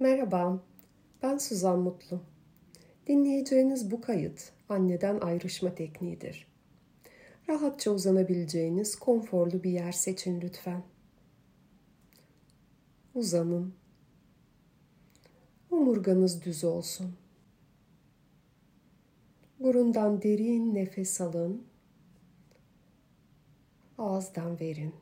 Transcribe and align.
Merhaba, 0.00 0.62
ben 1.22 1.38
Suzan 1.38 1.78
Mutlu. 1.78 2.20
Dinleyeceğiniz 3.06 3.90
bu 3.90 4.00
kayıt 4.00 4.52
anneden 4.68 5.20
ayrışma 5.20 5.74
tekniğidir. 5.74 6.46
Rahatça 7.48 7.90
uzanabileceğiniz 7.90 8.96
konforlu 8.96 9.62
bir 9.62 9.70
yer 9.70 9.92
seçin 9.92 10.40
lütfen. 10.40 10.82
Uzanın. 13.14 13.74
Omurganız 15.70 16.44
düz 16.44 16.64
olsun. 16.64 17.16
Burundan 19.60 20.22
derin 20.22 20.74
nefes 20.74 21.20
alın. 21.20 21.66
Ağızdan 23.98 24.60
verin. 24.60 24.94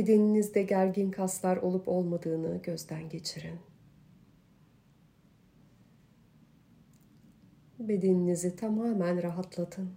Bedeninizde 0.00 0.62
gergin 0.62 1.10
kaslar 1.10 1.56
olup 1.56 1.88
olmadığını 1.88 2.62
gözden 2.62 3.08
geçirin. 3.08 3.58
Bedeninizi 7.78 8.56
tamamen 8.56 9.22
rahatlatın. 9.22 9.90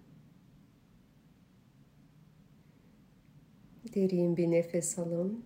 Derin 3.95 4.37
bir 4.37 4.51
nefes 4.51 4.99
alın, 4.99 5.45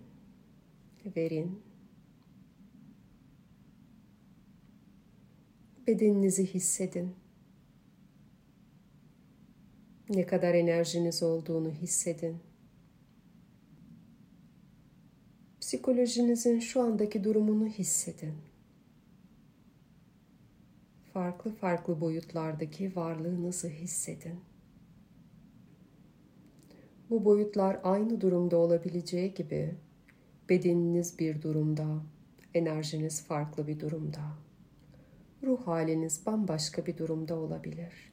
verin. 1.16 1.62
Bedeninizi 5.86 6.46
hissedin. 6.46 7.14
Ne 10.08 10.26
kadar 10.26 10.54
enerjiniz 10.54 11.22
olduğunu 11.22 11.70
hissedin. 11.70 12.47
Psikolojinizin 15.68 16.58
şu 16.58 16.82
andaki 16.82 17.24
durumunu 17.24 17.66
hissedin. 17.66 18.34
Farklı 21.12 21.50
farklı 21.50 22.00
boyutlardaki 22.00 22.96
varlığınızı 22.96 23.68
hissedin. 23.68 24.40
Bu 27.10 27.24
boyutlar 27.24 27.80
aynı 27.82 28.20
durumda 28.20 28.56
olabileceği 28.56 29.34
gibi 29.34 29.74
bedeniniz 30.48 31.18
bir 31.18 31.42
durumda, 31.42 32.02
enerjiniz 32.54 33.22
farklı 33.22 33.66
bir 33.66 33.80
durumda. 33.80 34.22
Ruh 35.42 35.66
haliniz 35.66 36.26
bambaşka 36.26 36.86
bir 36.86 36.98
durumda 36.98 37.36
olabilir. 37.36 38.12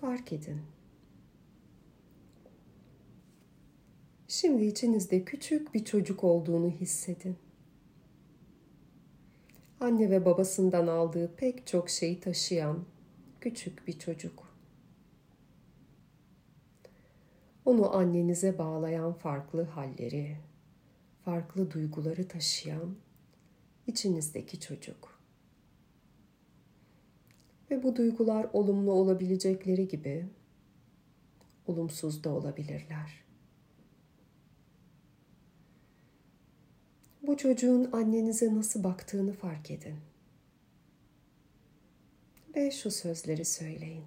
Fark 0.00 0.32
edin. 0.32 0.60
Şimdi 4.30 4.64
içinizde 4.64 5.24
küçük 5.24 5.74
bir 5.74 5.84
çocuk 5.84 6.24
olduğunu 6.24 6.70
hissedin. 6.70 7.36
Anne 9.80 10.10
ve 10.10 10.24
babasından 10.24 10.86
aldığı 10.86 11.36
pek 11.36 11.66
çok 11.66 11.90
şeyi 11.90 12.20
taşıyan 12.20 12.84
küçük 13.40 13.86
bir 13.86 13.98
çocuk. 13.98 14.56
Onu 17.64 17.96
annenize 17.96 18.58
bağlayan 18.58 19.12
farklı 19.12 19.62
halleri, 19.62 20.36
farklı 21.24 21.70
duyguları 21.70 22.28
taşıyan 22.28 22.96
içinizdeki 23.86 24.60
çocuk. 24.60 25.20
Ve 27.70 27.82
bu 27.82 27.96
duygular 27.96 28.46
olumlu 28.52 28.92
olabilecekleri 28.92 29.88
gibi 29.88 30.26
olumsuz 31.66 32.24
da 32.24 32.30
olabilirler. 32.30 33.29
Bu 37.30 37.36
çocuğun 37.36 37.90
annenize 37.92 38.54
nasıl 38.54 38.84
baktığını 38.84 39.32
fark 39.32 39.70
edin. 39.70 39.96
Ve 42.56 42.70
şu 42.70 42.90
sözleri 42.90 43.44
söyleyin. 43.44 44.04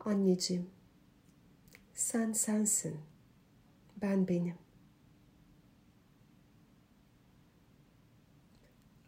Anneciğim, 0.00 0.70
sen 1.94 2.32
sensin, 2.32 2.96
ben 4.02 4.28
benim. 4.28 4.54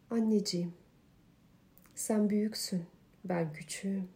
Anneciğim, 0.09 0.73
sen 1.95 2.29
büyüksün, 2.29 2.85
ben 3.25 3.53
küçüğüm. 3.53 4.09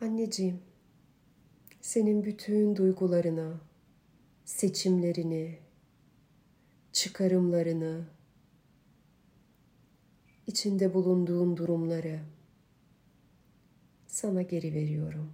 Anneciğim, 0.00 0.60
senin 1.80 2.24
bütün 2.24 2.76
duygularına, 2.76 3.67
seçimlerini, 4.48 5.58
çıkarımlarını, 6.92 8.04
içinde 10.46 10.94
bulunduğun 10.94 11.56
durumları 11.56 12.20
sana 14.06 14.42
geri 14.42 14.74
veriyorum. 14.74 15.32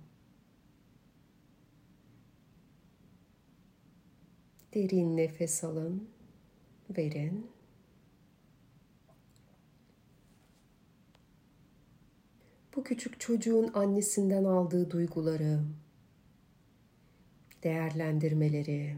Derin 4.75 5.16
nefes 5.16 5.64
alın, 5.64 6.08
verin. 6.96 7.46
Bu 12.76 12.84
küçük 12.84 13.20
çocuğun 13.20 13.70
annesinden 13.75 14.44
aldığı 14.44 14.91
duyguları, 14.91 15.60
değerlendirmeleri, 17.64 18.97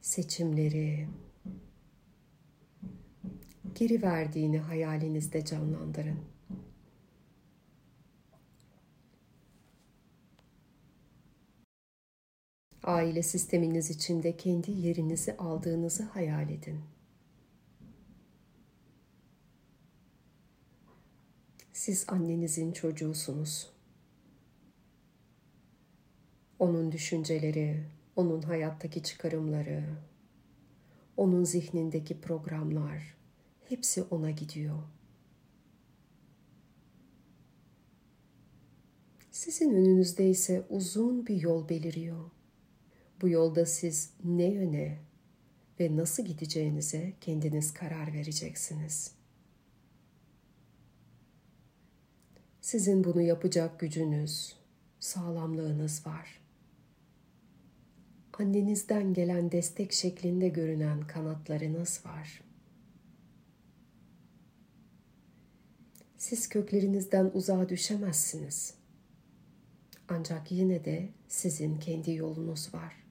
seçimleri 0.00 1.08
geri 3.74 4.02
verdiğini 4.02 4.58
hayalinizde 4.58 5.44
canlandırın. 5.44 6.18
Aile 12.82 13.22
sisteminiz 13.22 13.90
içinde 13.90 14.36
kendi 14.36 14.70
yerinizi 14.70 15.36
aldığınızı 15.36 16.02
hayal 16.02 16.50
edin. 16.50 16.80
Siz 21.72 22.04
annenizin 22.08 22.72
çocuğusunuz. 22.72 23.77
Onun 26.58 26.92
düşünceleri, 26.92 27.84
onun 28.16 28.42
hayattaki 28.42 29.02
çıkarımları, 29.02 29.84
onun 31.16 31.44
zihnindeki 31.44 32.20
programlar 32.20 33.16
hepsi 33.68 34.02
ona 34.02 34.30
gidiyor. 34.30 34.78
Sizin 39.30 39.74
önünüzde 39.74 40.30
ise 40.30 40.66
uzun 40.68 41.26
bir 41.26 41.42
yol 41.42 41.68
beliriyor. 41.68 42.30
Bu 43.20 43.28
yolda 43.28 43.66
siz 43.66 44.10
ne 44.24 44.44
yöne 44.44 44.98
ve 45.80 45.96
nasıl 45.96 46.24
gideceğinize 46.24 47.12
kendiniz 47.20 47.74
karar 47.74 48.12
vereceksiniz. 48.12 49.12
Sizin 52.60 53.04
bunu 53.04 53.22
yapacak 53.22 53.80
gücünüz, 53.80 54.56
sağlamlığınız 55.00 56.06
var 56.06 56.37
annenizden 58.38 59.14
gelen 59.14 59.52
destek 59.52 59.92
şeklinde 59.92 60.48
görünen 60.48 61.06
kanatlarınız 61.06 62.00
var. 62.06 62.40
Siz 66.16 66.48
köklerinizden 66.48 67.30
uzağa 67.34 67.68
düşemezsiniz. 67.68 68.74
Ancak 70.08 70.52
yine 70.52 70.84
de 70.84 71.08
sizin 71.28 71.78
kendi 71.78 72.12
yolunuz 72.12 72.74
var. 72.74 73.04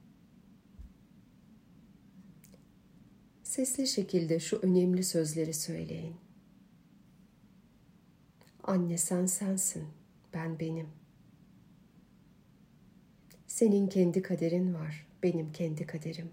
Sesli 3.44 3.88
şekilde 3.88 4.40
şu 4.40 4.57
önemli 4.57 5.04
sözleri 5.04 5.54
söyleyin. 5.54 6.16
Anne 8.63 8.98
sen 8.98 9.25
sensin, 9.25 9.84
ben 10.34 10.60
benim. 10.60 10.88
Senin 13.48 13.88
kendi 13.88 14.22
kaderin 14.22 14.74
var 14.74 15.06
benim 15.24 15.52
kendi 15.52 15.86
kaderim. 15.86 16.31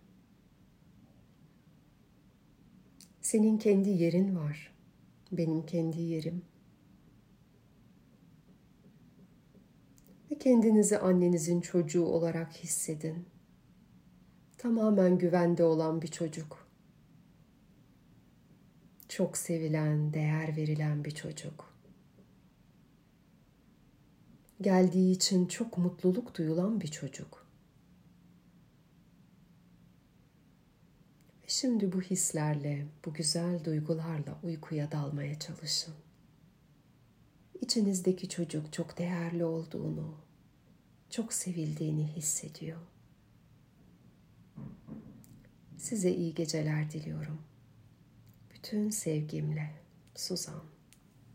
Senin 3.21 3.59
kendi 3.59 3.91
yerin 3.91 4.37
var. 4.37 4.75
Benim 5.33 5.67
kendi 5.67 6.03
yerim. 6.03 6.43
Ve 10.31 10.39
kendinizi 10.39 10.99
annenizin 10.99 11.61
çocuğu 11.61 12.05
olarak 12.05 12.53
hissedin. 12.53 13.27
Tamamen 14.59 15.19
güvende 15.19 15.65
olan 15.65 16.03
bir 16.03 16.09
çocuk. 16.09 16.69
Çok 19.09 19.37
sevilen, 19.37 20.15
değer 20.15 20.57
verilen 20.57 21.05
bir 21.05 21.11
çocuk. 21.11 21.75
Geldiği 24.61 25.13
için 25.13 25.47
çok 25.47 25.79
mutluluk 25.79 26.39
duyulan 26.39 26.81
bir 26.81 26.89
çocuk. 26.89 27.44
Şimdi 31.61 31.93
bu 31.93 32.03
hislerle, 32.03 32.87
bu 33.05 33.15
güzel 33.15 33.65
duygularla 33.65 34.39
uykuya 34.43 34.93
dalmaya 34.93 35.39
çalışın. 35.39 35.95
İçinizdeki 37.61 38.29
çocuk 38.29 38.73
çok 38.73 38.99
değerli 38.99 39.45
olduğunu, 39.45 40.15
çok 41.11 41.33
sevildiğini 41.33 42.07
hissediyor. 42.07 42.81
Size 45.79 46.11
iyi 46.11 46.35
geceler 46.35 46.91
diliyorum. 46.91 47.43
Bütün 48.55 48.91
sevgimle 48.91 49.71
Suzan. 50.15 50.74